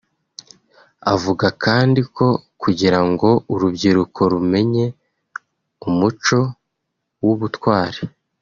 [1.13, 2.27] Avuga kandi ko
[2.61, 4.85] kugira ngo urubyiruko rumenye
[5.87, 6.39] umuco
[7.23, 8.01] w’ubutwari